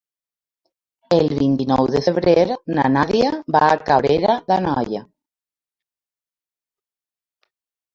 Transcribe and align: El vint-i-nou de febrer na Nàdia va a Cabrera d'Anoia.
El 1.17 1.29
vint-i-nou 1.41 1.89
de 1.97 2.01
febrer 2.07 2.35
na 2.79 2.87
Nàdia 2.95 3.37
va 3.59 3.63
a 3.69 3.79
Cabrera 3.93 4.41
d'Anoia. 4.51 5.07